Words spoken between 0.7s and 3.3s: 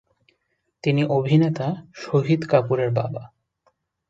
তিনি অভিনেতা শহীদ কাপুরের বাবা।